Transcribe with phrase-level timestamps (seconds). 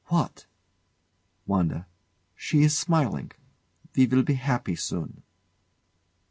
[0.07, 0.47] ]What?
[1.45, 1.85] WANDA.
[2.35, 3.33] She is smiling!
[3.95, 5.21] We shall be happy soon.